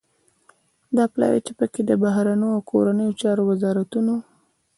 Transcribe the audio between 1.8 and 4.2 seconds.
د بهرنیو او کورنیو چارو وزارتون